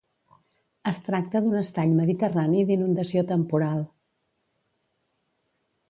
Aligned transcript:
Es 0.91 1.01
tracta 1.07 1.41
d'un 1.43 1.59
estany 1.59 1.93
mediterrani 1.99 2.65
d’inundació 2.71 3.25
temporal. 3.33 3.87